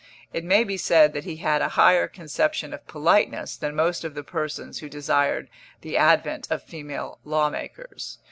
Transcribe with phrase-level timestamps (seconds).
[0.33, 4.15] It may be said that he had a higher conception of politeness than most of
[4.15, 5.47] the persons who desired
[5.81, 8.17] the advent of female law makers.